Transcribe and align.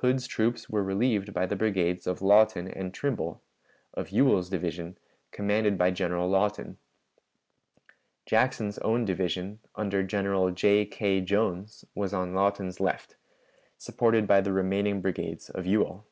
Hood's 0.00 0.26
troops 0.26 0.68
were 0.68 0.82
relieved 0.82 1.32
by 1.32 1.46
the 1.46 1.54
brigades 1.54 2.08
of 2.08 2.20
Lawton 2.20 2.66
and 2.66 2.92
Trimble, 2.92 3.44
of 3.94 4.08
Ewell's 4.10 4.48
division, 4.48 4.98
commanded 5.30 5.78
by 5.78 5.92
General 5.92 6.28
Lawton. 6.28 6.78
Jackson's 8.26 8.78
own 8.78 9.04
division, 9.04 9.60
under 9.76 10.02
General 10.02 10.50
J. 10.50 10.84
K. 10.84 11.20
Jones, 11.20 11.84
was 11.94 12.12
on 12.12 12.34
Lawton's 12.34 12.80
left, 12.80 13.14
supported 13.76 14.26
by 14.26 14.40
the 14.40 14.52
remaining 14.52 15.00
brigades 15.00 15.48
of 15.48 15.64
Ewell. 15.64 16.04